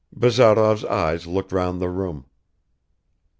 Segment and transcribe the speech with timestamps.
[0.11, 2.25] Bazarov's eyes looked round the room.